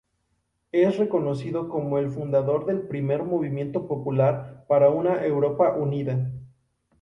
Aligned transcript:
Es 0.71 0.97
reconocido 0.97 1.69
como 1.69 1.99
el 1.99 2.09
fundador 2.09 2.65
del 2.65 2.87
primer 2.87 3.21
movimiento 3.21 3.87
popular 3.87 4.65
para 4.67 4.89
una 4.89 5.23
Europa 5.23 5.75
unida. 5.75 6.27